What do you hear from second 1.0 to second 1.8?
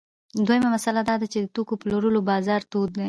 دا ده چې د توکو د